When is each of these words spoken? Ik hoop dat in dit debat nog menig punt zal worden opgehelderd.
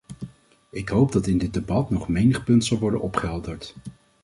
Ik 0.71 0.89
hoop 0.89 1.11
dat 1.11 1.27
in 1.27 1.37
dit 1.37 1.53
debat 1.53 1.89
nog 1.89 2.07
menig 2.07 2.43
punt 2.43 2.65
zal 2.65 2.79
worden 2.79 3.01
opgehelderd. 3.01 3.75